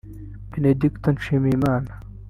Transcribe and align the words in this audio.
Benedicto 0.51 1.07
Nshimiyimana 1.15 1.91